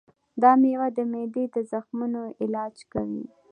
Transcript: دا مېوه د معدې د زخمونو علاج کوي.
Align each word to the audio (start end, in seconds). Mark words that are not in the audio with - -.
دا 0.41 0.51
مېوه 0.61 0.87
د 0.97 0.99
معدې 1.11 1.45
د 1.53 1.55
زخمونو 1.71 2.21
علاج 2.43 2.75
کوي. 2.91 3.23